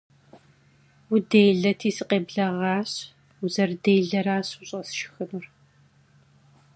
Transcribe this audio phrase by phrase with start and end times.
[1.13, 2.91] -Уделэти, сыкъебгъэлащ.
[3.43, 5.45] Узэрыделэращ ущӏэсшхынур.